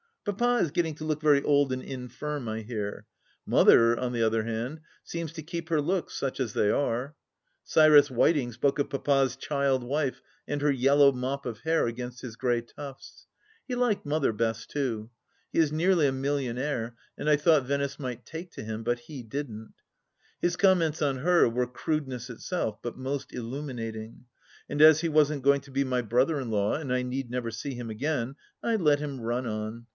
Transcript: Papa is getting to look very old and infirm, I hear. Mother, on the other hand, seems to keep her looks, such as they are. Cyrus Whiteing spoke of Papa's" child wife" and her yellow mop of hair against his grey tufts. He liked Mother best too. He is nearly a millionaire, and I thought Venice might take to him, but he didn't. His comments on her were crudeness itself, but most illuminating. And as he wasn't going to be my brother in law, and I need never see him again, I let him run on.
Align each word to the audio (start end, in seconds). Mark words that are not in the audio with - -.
Papa 0.23 0.59
is 0.61 0.69
getting 0.69 0.93
to 0.95 1.03
look 1.03 1.19
very 1.21 1.41
old 1.43 1.71
and 1.73 1.81
infirm, 1.81 2.47
I 2.47 2.61
hear. 2.61 3.07
Mother, 3.45 3.97
on 3.97 4.13
the 4.13 4.21
other 4.21 4.43
hand, 4.43 4.81
seems 5.03 5.31
to 5.33 5.41
keep 5.43 5.69
her 5.69 5.81
looks, 5.81 6.15
such 6.15 6.39
as 6.39 6.53
they 6.53 6.69
are. 6.69 7.15
Cyrus 7.63 8.09
Whiteing 8.09 8.51
spoke 8.51 8.77
of 8.77 8.89
Papa's" 8.89 9.35
child 9.35 9.83
wife" 9.83 10.21
and 10.47 10.61
her 10.61 10.71
yellow 10.71 11.11
mop 11.11 11.47
of 11.47 11.61
hair 11.61 11.87
against 11.87 12.21
his 12.21 12.35
grey 12.35 12.61
tufts. 12.61 13.25
He 13.67 13.73
liked 13.73 14.05
Mother 14.05 14.31
best 14.31 14.69
too. 14.69 15.09
He 15.51 15.57
is 15.59 15.71
nearly 15.71 16.05
a 16.07 16.11
millionaire, 16.11 16.95
and 17.17 17.27
I 17.29 17.35
thought 17.35 17.65
Venice 17.65 17.97
might 17.99 18.23
take 18.25 18.51
to 18.53 18.63
him, 18.63 18.83
but 18.83 18.99
he 19.01 19.23
didn't. 19.23 19.73
His 20.39 20.55
comments 20.55 21.01
on 21.01 21.17
her 21.17 21.47
were 21.49 21.67
crudeness 21.67 22.29
itself, 22.29 22.79
but 22.83 22.97
most 22.97 23.33
illuminating. 23.33 24.25
And 24.69 24.83
as 24.83 25.01
he 25.01 25.09
wasn't 25.09 25.43
going 25.43 25.61
to 25.61 25.71
be 25.71 25.83
my 25.83 26.01
brother 26.03 26.39
in 26.39 26.49
law, 26.51 26.75
and 26.75 26.93
I 26.93 27.01
need 27.01 27.31
never 27.31 27.49
see 27.49 27.73
him 27.73 27.89
again, 27.89 28.35
I 28.61 28.75
let 28.75 28.99
him 28.99 29.19
run 29.19 29.47
on. 29.47 29.87